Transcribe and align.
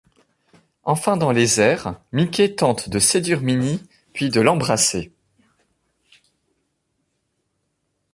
Enfin 0.83 1.15
dans 1.15 1.31
les 1.31 1.59
airs, 1.61 2.01
Mickey 2.11 2.55
tente 2.55 2.89
de 2.89 2.97
séduire 2.97 3.41
Minnie 3.41 3.83
puis 4.13 4.31
de 4.31 4.41
l'embrasser. 4.41 5.13